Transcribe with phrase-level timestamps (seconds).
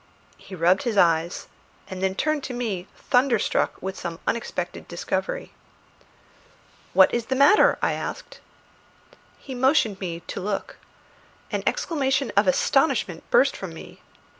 [0.39, 1.45] He rubbed his eyes,
[1.87, 5.51] and then turned to me thunderstruck with some unexpected discovery.
[6.93, 8.39] "What is the matter?" I asked.
[9.37, 10.77] He motioned to me to look.
[11.51, 14.01] An exclamation of astonishment burst from me.